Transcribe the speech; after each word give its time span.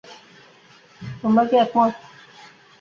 তোমরা 1.21 1.43
কি 1.49 1.55
একমত? 1.63 1.93